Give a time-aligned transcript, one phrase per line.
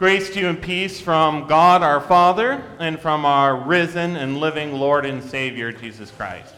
[0.00, 4.72] Grace to you and peace from God our Father and from our risen and living
[4.72, 6.54] Lord and Savior Jesus Christ.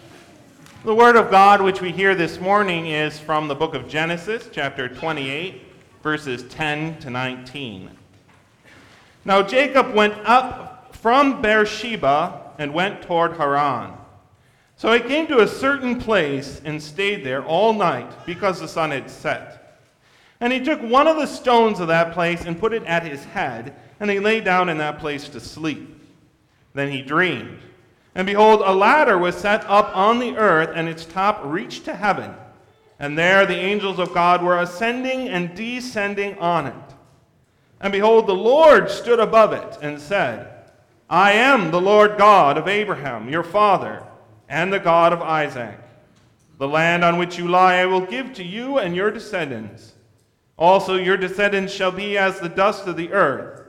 [0.85, 4.49] The Word of God which we hear this morning is from the book of Genesis,
[4.53, 5.61] chapter 28,
[6.05, 7.91] verses 10 to 19.
[9.25, 13.95] Now Jacob went up from Beersheba and went toward Haran.
[14.77, 18.93] So he came to a certain place and stayed there all night because the sun
[18.93, 19.62] had set.
[20.43, 23.25] And he took one of the stones of that place and put it at his
[23.27, 25.97] head, and he lay down in that place to sleep.
[26.75, 27.61] Then he dreamed.
[28.17, 31.95] And behold, a ladder was set up on the earth, and its top reached to
[31.95, 32.35] heaven.
[32.99, 36.95] And there the angels of God were ascending and descending on it.
[37.81, 40.49] And behold, the Lord stood above it and said,
[41.09, 44.05] I am the Lord God of Abraham, your father,
[44.49, 45.79] and the God of Isaac.
[46.59, 49.93] The land on which you lie I will give to you and your descendants
[50.59, 53.63] also, your descendants shall be as the dust of the earth.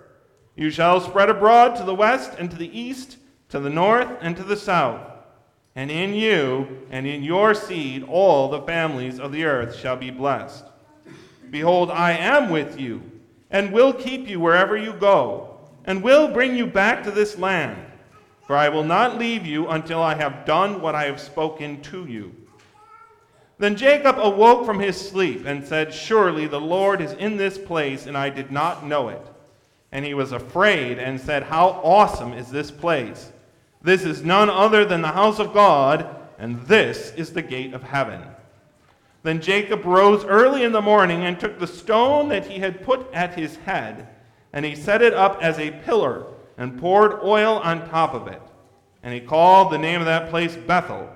[0.56, 3.18] You shall spread abroad to the west and to the east,
[3.50, 5.02] to the north and to the south.
[5.76, 10.12] And in you and in your seed all the families of the earth shall be
[10.12, 10.66] blessed.
[11.50, 13.02] Behold, I am with you,
[13.50, 17.84] and will keep you wherever you go, and will bring you back to this land.
[18.46, 22.06] For I will not leave you until I have done what I have spoken to
[22.06, 22.36] you.
[23.64, 28.08] Then Jacob awoke from his sleep and said, Surely the Lord is in this place,
[28.08, 29.26] and I did not know it.
[29.94, 33.32] And he was afraid and said, How awesome is this place!
[33.82, 37.84] This is none other than the house of God, and this is the gate of
[37.84, 38.24] heaven.
[39.22, 43.10] Then Jacob rose early in the morning and took the stone that he had put
[43.14, 44.10] at his head,
[44.52, 46.26] and he set it up as a pillar,
[46.58, 48.42] and poured oil on top of it.
[49.04, 51.10] And he called the name of that place Bethel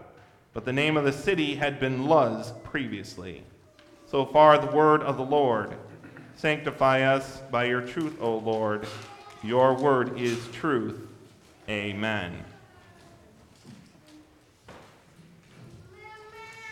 [0.58, 3.44] but the name of the city had been Luz previously.
[4.08, 5.77] So far, the word of the Lord.
[6.36, 8.88] Sanctify us by your truth, O Lord.
[9.44, 11.00] Your word is truth.
[11.69, 12.44] Amen.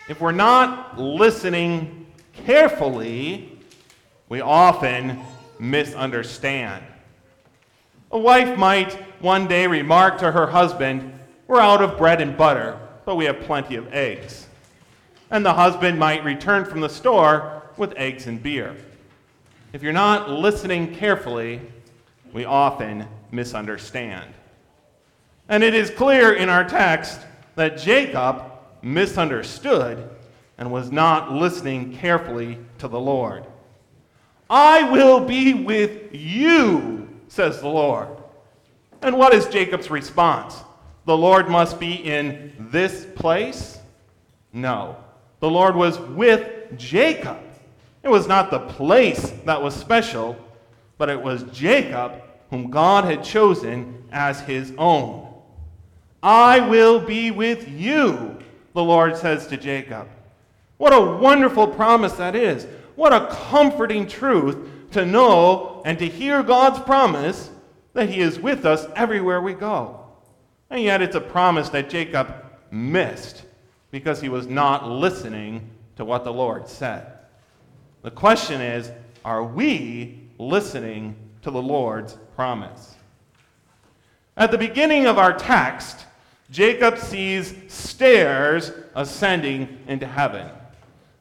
[0.10, 3.56] If we're not listening carefully,
[4.30, 5.22] we often
[5.60, 6.84] misunderstand.
[8.12, 12.80] A wife might one day remark to her husband, We're out of bread and butter
[13.06, 14.48] but we have plenty of eggs.
[15.32, 18.76] And the husband might return from the store with eggs and beer.
[19.74, 21.62] If you're not listening carefully,
[22.34, 24.34] we often misunderstand.
[25.50, 27.22] And it is clear in our text
[27.56, 28.44] that Jacob
[28.82, 30.10] misunderstood
[30.58, 33.46] and was not listening carefully to the Lord.
[34.50, 38.10] I will be with you, says the Lord.
[39.02, 40.64] And what is Jacob's response?
[41.06, 43.80] The Lord must be in this place?
[44.52, 44.98] No.
[45.40, 47.38] The Lord was with Jacob.
[48.04, 50.38] It was not the place that was special,
[50.98, 55.34] but it was Jacob whom God had chosen as his own.
[56.22, 58.38] I will be with you,
[58.74, 60.08] the Lord says to Jacob.
[60.78, 62.66] What a wonderful promise that is.
[62.96, 64.58] What a comforting truth
[64.92, 67.50] to know and to hear God's promise
[67.94, 70.05] that he is with us everywhere we go.
[70.70, 72.34] And yet it's a promise that Jacob
[72.72, 73.44] missed
[73.92, 77.14] because he was not listening to what the Lord said.
[78.02, 78.92] The question is
[79.24, 82.96] are we listening to the Lord's promise?
[84.38, 86.06] At the beginning of our text,
[86.52, 90.50] Jacob sees stairs ascending into heaven.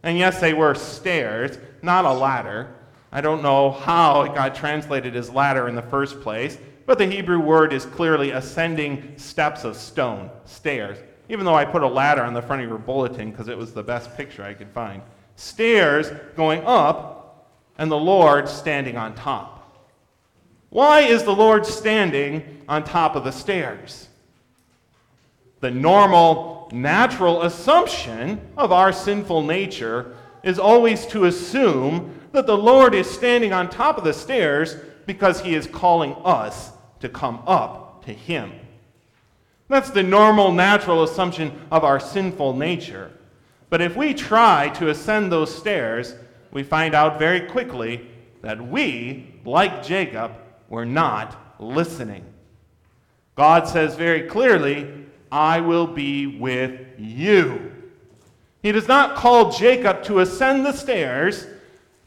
[0.03, 2.75] And yes, they were stairs, not a ladder.
[3.11, 6.59] I don't know how it got translated as ladder in the first place.
[6.87, 11.83] But the Hebrew word is clearly ascending steps of stone, stairs, even though I put
[11.83, 14.55] a ladder on the front of your bulletin because it was the best picture I
[14.55, 15.03] could find.
[15.37, 19.87] Stairs going up, and the Lord standing on top.
[20.69, 24.09] Why is the Lord standing on top of the stairs?
[25.61, 32.95] The normal, natural assumption of our sinful nature is always to assume that the Lord
[32.95, 38.05] is standing on top of the stairs because he is calling us to come up
[38.07, 38.53] to Him.
[39.69, 43.11] That's the normal, natural assumption of our sinful nature.
[43.71, 46.15] But if we try to ascend those stairs,
[46.53, 48.07] we find out very quickly
[48.43, 50.33] that we, like Jacob,
[50.69, 52.25] were not listening.
[53.37, 57.73] God says very clearly, I will be with you.
[58.63, 61.47] He does not call Jacob to ascend the stairs,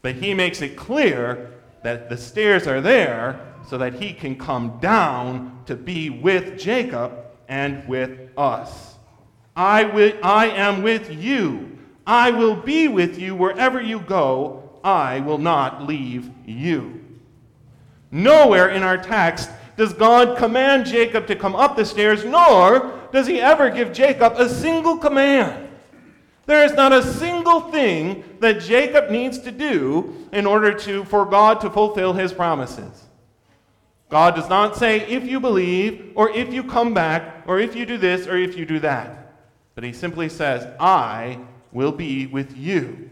[0.00, 1.50] but he makes it clear
[1.82, 7.12] that the stairs are there so that he can come down to be with Jacob
[7.48, 8.96] and with us.
[9.54, 11.78] I, will, I am with you.
[12.06, 14.70] I will be with you wherever you go.
[14.82, 17.04] I will not leave you.
[18.10, 23.26] Nowhere in our text does God command Jacob to come up the stairs, nor does
[23.26, 25.67] he ever give Jacob a single command.
[26.48, 31.26] There is not a single thing that Jacob needs to do in order to, for
[31.26, 33.04] God to fulfill his promises.
[34.08, 37.84] God does not say, if you believe, or if you come back, or if you
[37.84, 39.34] do this, or if you do that.
[39.74, 41.38] But he simply says, I
[41.70, 43.10] will be with you.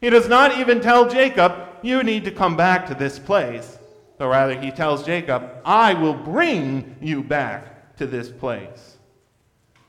[0.00, 1.52] He does not even tell Jacob,
[1.82, 3.78] you need to come back to this place.
[4.16, 8.96] But rather, he tells Jacob, I will bring you back to this place.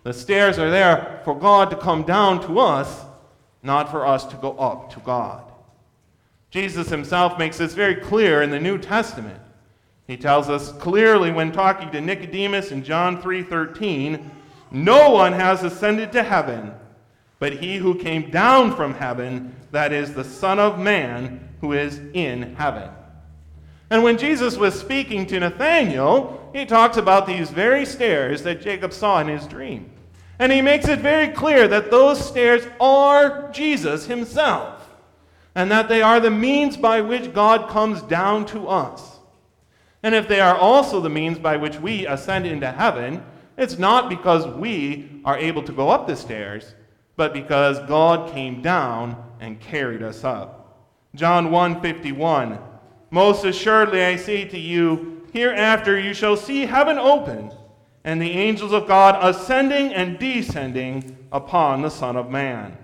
[0.04, 3.06] The stairs are there for God to come down to us,
[3.62, 5.44] not for us to go up to God.
[6.52, 9.40] Jesus himself makes this very clear in the New Testament.
[10.06, 14.30] He tells us clearly when talking to Nicodemus in John 3:13,
[14.70, 16.74] "No one has ascended to heaven,
[17.40, 22.02] but he who came down from heaven, that is the Son of man who is
[22.14, 22.90] in heaven."
[23.90, 28.92] And when Jesus was speaking to Nathanael, he talks about these very stairs that Jacob
[28.92, 29.90] saw in his dream.
[30.40, 34.90] And he makes it very clear that those stairs are Jesus himself,
[35.56, 39.20] and that they are the means by which God comes down to us.
[40.02, 43.24] And if they are also the means by which we ascend into heaven,
[43.58, 46.74] it's not because we are able to go up the stairs,
[47.16, 50.88] but because God came down and carried us up.
[51.16, 52.60] John 1:51
[53.12, 57.52] Most assuredly I say to you, hereafter you shall see heaven open
[58.04, 62.78] and the angels of God ascending and descending upon the Son of Man.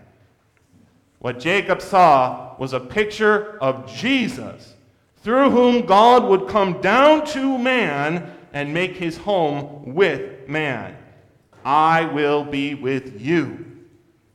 [1.20, 4.76] What Jacob saw was a picture of Jesus,
[5.18, 10.98] through whom God would come down to man and make his home with man.
[11.66, 13.66] I will be with you.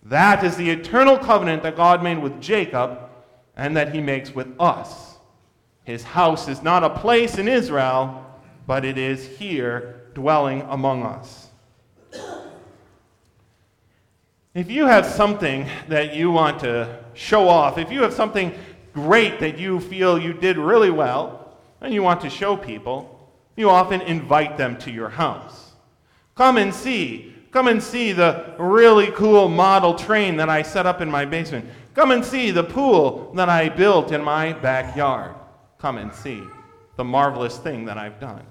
[0.03, 2.99] That is the eternal covenant that God made with Jacob
[3.57, 5.17] and that he makes with us.
[5.85, 8.25] His house is not a place in Israel,
[8.67, 11.49] but it is here dwelling among us.
[14.55, 18.55] If you have something that you want to show off, if you have something
[18.93, 23.69] great that you feel you did really well and you want to show people, you
[23.69, 25.73] often invite them to your house.
[26.37, 27.35] Come and see.
[27.51, 31.67] Come and see the really cool model train that I set up in my basement.
[31.95, 35.35] Come and see the pool that I built in my backyard.
[35.79, 36.43] Come and see
[36.97, 38.45] the marvelous thing that I've done.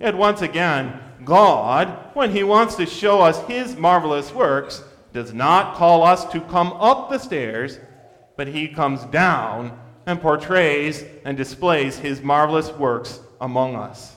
[0.00, 4.82] Yet once again, God, when He wants to show us His marvelous works,
[5.12, 7.78] does not call us to come up the stairs,
[8.36, 14.16] but He comes down and portrays and displays His marvelous works among us.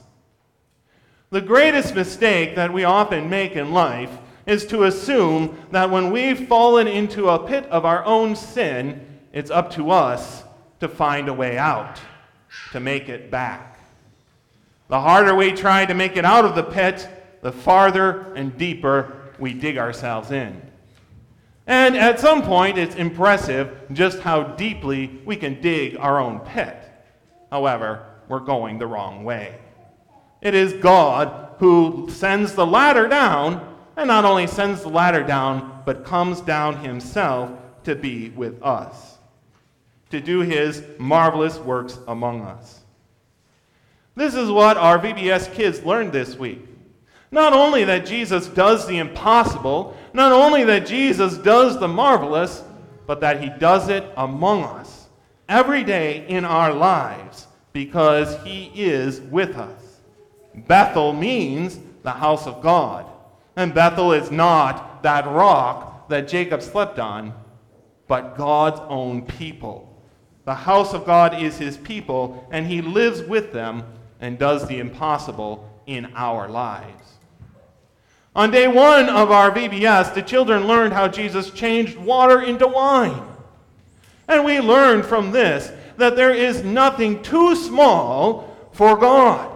[1.29, 6.47] The greatest mistake that we often make in life is to assume that when we've
[6.47, 10.43] fallen into a pit of our own sin, it's up to us
[10.79, 11.99] to find a way out,
[12.71, 13.76] to make it back.
[14.89, 17.07] The harder we try to make it out of the pit,
[17.41, 20.61] the farther and deeper we dig ourselves in.
[21.67, 26.77] And at some point, it's impressive just how deeply we can dig our own pit.
[27.51, 29.59] However, we're going the wrong way.
[30.41, 35.81] It is God who sends the ladder down, and not only sends the ladder down,
[35.85, 37.51] but comes down himself
[37.83, 39.17] to be with us,
[40.11, 42.81] to do his marvelous works among us.
[44.17, 46.67] This is what our VBS kids learned this week.
[47.29, 52.63] Not only that Jesus does the impossible, not only that Jesus does the marvelous,
[53.05, 55.05] but that he does it among us
[55.47, 59.99] every day in our lives because he is with us.
[60.55, 63.05] Bethel means the house of God.
[63.55, 67.33] And Bethel is not that rock that Jacob slept on,
[68.07, 69.95] but God's own people.
[70.45, 73.83] The house of God is his people, and he lives with them
[74.19, 77.03] and does the impossible in our lives.
[78.35, 83.23] On day one of our VBS, the children learned how Jesus changed water into wine.
[84.27, 89.51] And we learned from this that there is nothing too small for God.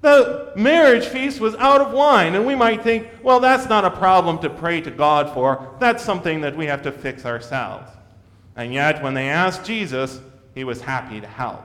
[0.00, 3.90] The marriage feast was out of wine, and we might think, well, that's not a
[3.90, 5.74] problem to pray to God for.
[5.80, 7.90] That's something that we have to fix ourselves.
[8.56, 10.20] And yet, when they asked Jesus,
[10.54, 11.64] he was happy to help.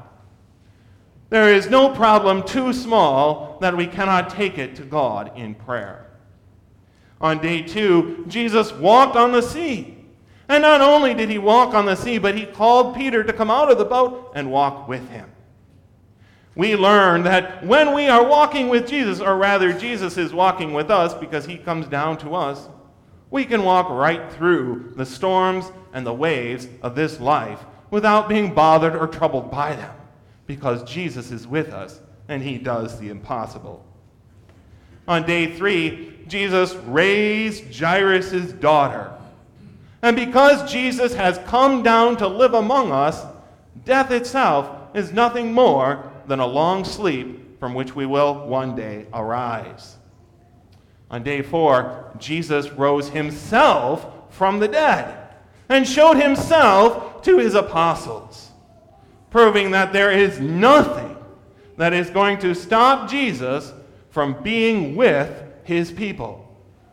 [1.33, 6.05] There is no problem too small that we cannot take it to God in prayer.
[7.19, 9.97] On day two, Jesus walked on the sea.
[10.47, 13.49] And not only did he walk on the sea, but he called Peter to come
[13.49, 15.27] out of the boat and walk with him.
[16.53, 20.91] We learn that when we are walking with Jesus, or rather, Jesus is walking with
[20.91, 22.69] us because he comes down to us,
[23.31, 28.53] we can walk right through the storms and the waves of this life without being
[28.53, 29.95] bothered or troubled by them
[30.53, 33.83] because Jesus is with us and he does the impossible.
[35.07, 39.11] On day three, Jesus raised Jairus' daughter.
[40.03, 43.25] And because Jesus has come down to live among us,
[43.83, 49.07] death itself is nothing more than a long sleep from which we will one day
[49.11, 49.95] arise.
[51.09, 55.29] On day four, Jesus rose himself from the dead
[55.67, 58.51] and showed himself to his apostles,
[59.33, 61.17] proving that there is nothing
[61.75, 63.73] that is going to stop Jesus
[64.11, 66.39] from being with his people.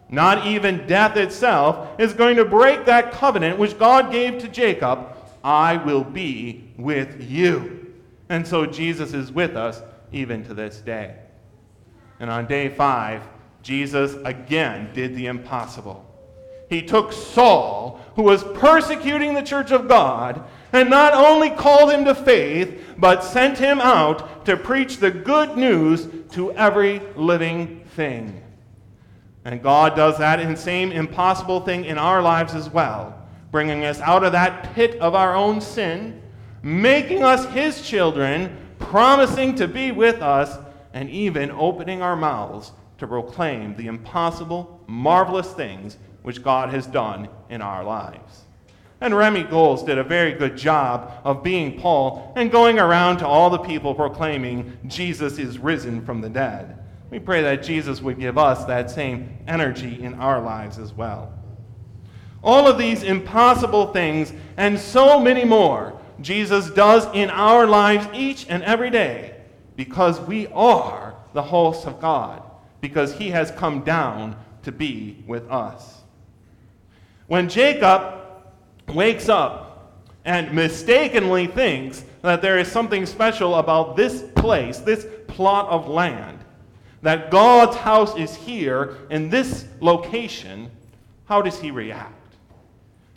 [0.08, 5.14] Not even death itself is going to break that covenant which God gave to Jacob
[5.44, 7.94] I will be with you.
[8.30, 11.16] And so Jesus is with us even to this day.
[12.20, 13.22] And on day five,
[13.62, 16.06] Jesus again did the impossible.
[16.70, 22.04] He took Saul, who was persecuting the church of God, and not only called him
[22.04, 28.42] to faith, but sent him out to preach the good news to every living thing.
[29.44, 34.22] And God does that same impossible thing in our lives as well, bringing us out
[34.22, 36.22] of that pit of our own sin,
[36.62, 40.58] making us His children, promising to be with us,
[40.92, 47.28] and even opening our mouths to proclaim the impossible, marvelous things which God has done
[47.48, 48.44] in our lives.
[49.00, 53.26] And Remy Goals did a very good job of being Paul and going around to
[53.26, 56.78] all the people proclaiming Jesus is risen from the dead.
[57.10, 61.32] We pray that Jesus would give us that same energy in our lives as well.
[62.42, 68.46] All of these impossible things and so many more Jesus does in our lives each
[68.48, 69.36] and every day
[69.76, 72.42] because we are the host of God,
[72.80, 76.02] because he has come down to be with us.
[77.28, 78.19] When Jacob
[78.90, 79.70] wakes up
[80.24, 86.38] and mistakenly thinks that there is something special about this place, this plot of land,
[87.02, 90.70] that God's house is here in this location,
[91.24, 92.14] how does he react?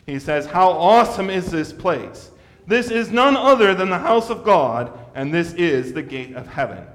[0.06, 2.30] He says, How awesome is this place!
[2.66, 6.46] This is none other than the house of God, and this is the gate of
[6.46, 6.86] heaven.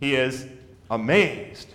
[0.00, 0.48] He is
[0.90, 1.68] amazed.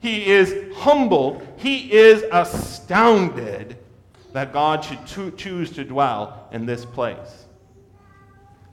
[0.00, 1.46] He is humbled.
[1.58, 3.76] He is astounded
[4.32, 7.46] that God should choose to dwell in this place.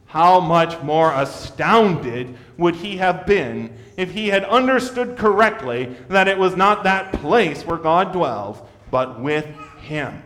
[0.05, 6.37] How much more astounded would he have been if he had understood correctly that it
[6.37, 8.57] was not that place where God dwells,
[8.89, 9.45] but with
[9.81, 10.23] him?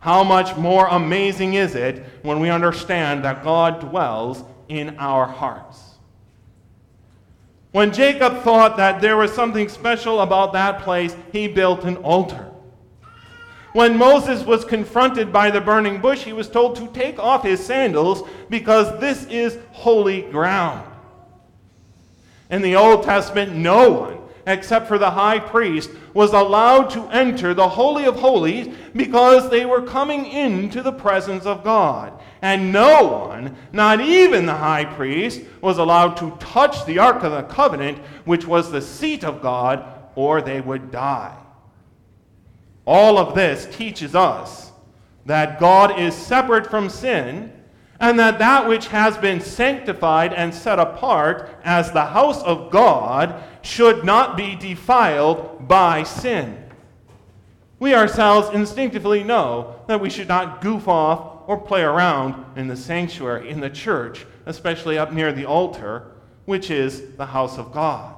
[0.00, 5.80] How much more amazing is it when we understand that God dwells in our hearts?
[7.70, 12.51] When Jacob thought that there was something special about that place, he built an altar.
[13.72, 17.64] When Moses was confronted by the burning bush, he was told to take off his
[17.64, 20.86] sandals because this is holy ground.
[22.50, 27.54] In the Old Testament, no one, except for the high priest, was allowed to enter
[27.54, 32.12] the Holy of Holies because they were coming into the presence of God.
[32.42, 37.32] And no one, not even the high priest, was allowed to touch the Ark of
[37.32, 39.82] the Covenant, which was the seat of God,
[40.14, 41.41] or they would die.
[42.86, 44.72] All of this teaches us
[45.26, 47.52] that God is separate from sin
[48.00, 53.42] and that that which has been sanctified and set apart as the house of God
[53.62, 56.58] should not be defiled by sin.
[57.78, 62.76] We ourselves instinctively know that we should not goof off or play around in the
[62.76, 66.12] sanctuary, in the church, especially up near the altar,
[66.44, 68.16] which is the house of God.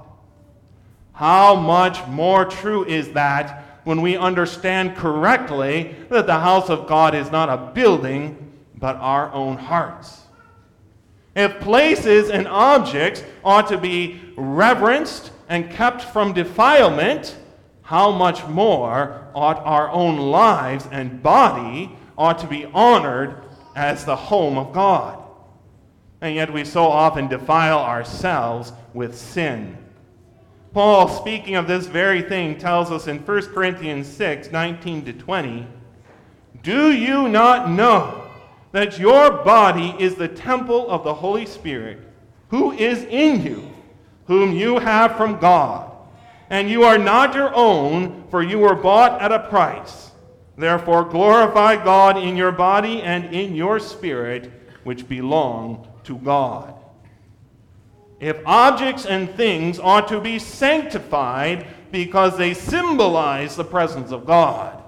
[1.12, 7.14] How much more true is that when we understand correctly that the house of God
[7.14, 10.22] is not a building, but our own hearts.
[11.36, 17.36] If places and objects ought to be reverenced and kept from defilement,
[17.82, 23.42] how much more ought our own lives and body ought to be honored
[23.76, 25.22] as the home of God?
[26.20, 29.76] And yet we so often defile ourselves with sin.
[30.74, 35.66] Paul, speaking of this very thing, tells us in 1 Corinthians 6 19 to 20
[36.64, 38.28] Do you not know
[38.72, 42.00] that your body is the temple of the Holy Spirit,
[42.48, 43.70] who is in you,
[44.26, 45.92] whom you have from God?
[46.50, 50.10] And you are not your own, for you were bought at a price.
[50.58, 54.50] Therefore, glorify God in your body and in your spirit,
[54.82, 56.74] which belong to God.
[58.21, 64.83] If objects and things ought to be sanctified because they symbolize the presence of God,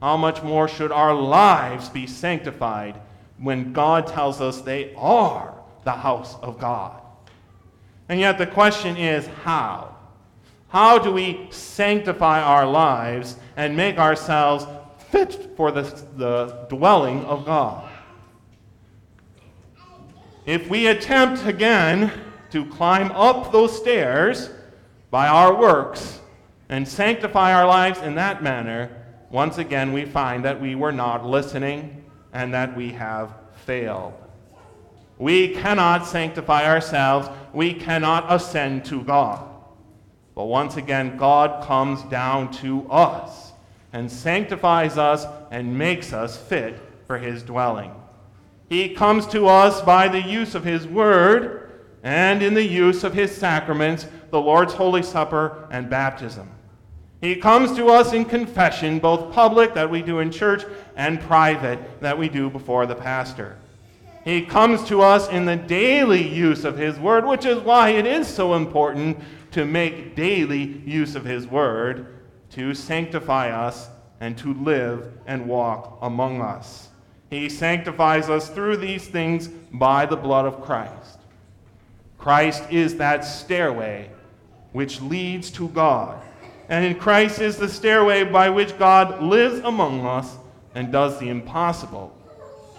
[0.00, 3.00] how much more should our lives be sanctified
[3.38, 7.00] when God tells us they are the house of God.
[8.08, 9.96] And yet the question is how?
[10.68, 14.66] How do we sanctify our lives and make ourselves
[15.10, 15.82] fit for the,
[16.16, 17.90] the dwelling of God?
[20.46, 22.12] If we attempt again
[22.50, 24.50] to climb up those stairs
[25.10, 26.20] by our works
[26.68, 28.90] and sanctify our lives in that manner,
[29.30, 33.32] once again we find that we were not listening and that we have
[33.66, 34.14] failed.
[35.18, 39.46] We cannot sanctify ourselves, we cannot ascend to God.
[40.34, 43.52] But once again, God comes down to us
[43.92, 47.92] and sanctifies us and makes us fit for his dwelling.
[48.68, 51.59] He comes to us by the use of his word
[52.02, 56.50] and in the use of his sacraments, the Lord's Holy Supper and baptism.
[57.20, 60.64] He comes to us in confession, both public that we do in church
[60.96, 63.58] and private that we do before the pastor.
[64.24, 68.06] He comes to us in the daily use of His Word, which is why it
[68.06, 69.18] is so important
[69.52, 72.18] to make daily use of His Word
[72.50, 73.88] to sanctify us
[74.20, 76.88] and to live and walk among us.
[77.30, 81.19] He sanctifies us through these things by the blood of Christ.
[82.20, 84.10] Christ is that stairway
[84.72, 86.22] which leads to God.
[86.68, 90.36] And in Christ is the stairway by which God lives among us
[90.74, 92.16] and does the impossible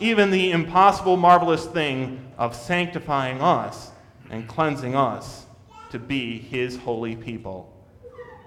[0.02, 3.92] even the impossible, marvelous thing of sanctifying us
[4.32, 5.46] and cleansing us
[5.92, 7.72] to be his holy people.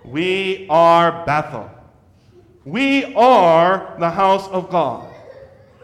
[0.05, 1.71] We are Bethel.
[2.65, 5.09] We are the house of God.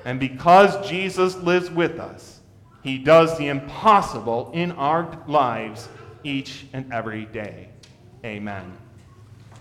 [0.04, 2.39] And because Jesus lives with us,
[2.82, 5.88] he does the impossible in our lives
[6.24, 7.68] each and every day.
[8.24, 8.79] Amen.